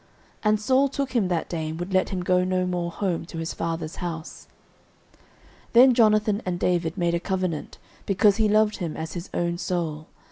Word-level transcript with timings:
09:018:002 0.37 0.39
And 0.49 0.59
Saul 0.59 0.89
took 0.89 1.11
him 1.11 1.27
that 1.27 1.47
day, 1.47 1.69
and 1.69 1.79
would 1.79 1.93
let 1.93 2.09
him 2.09 2.23
go 2.23 2.43
no 2.43 2.65
more 2.65 2.89
home 2.89 3.23
to 3.27 3.37
his 3.37 3.53
father's 3.53 3.97
house. 3.97 4.47
09:018:003 5.13 5.17
Then 5.73 5.93
Jonathan 5.93 6.41
and 6.43 6.59
David 6.59 6.97
made 6.97 7.13
a 7.13 7.19
covenant, 7.19 7.77
because 8.07 8.37
he 8.37 8.49
loved 8.49 8.77
him 8.77 8.97
as 8.97 9.13
his 9.13 9.29
own 9.35 9.59
soul. 9.59 10.07